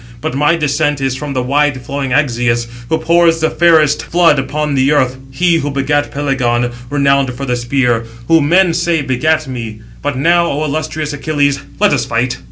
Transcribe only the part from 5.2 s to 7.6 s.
he who begat Pelegon, renowned for the